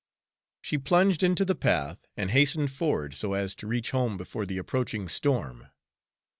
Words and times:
She 0.63 0.79
plunged 0.79 1.21
into 1.21 1.45
the 1.45 1.53
path 1.53 2.07
and 2.17 2.31
hastened 2.31 2.71
forward 2.71 3.13
so 3.13 3.33
as 3.33 3.53
to 3.53 3.67
reach 3.67 3.91
home 3.91 4.17
before 4.17 4.47
the 4.47 4.57
approaching 4.57 5.07
storm. 5.07 5.67